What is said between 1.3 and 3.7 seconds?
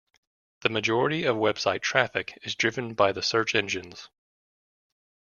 website traffic is driven by the search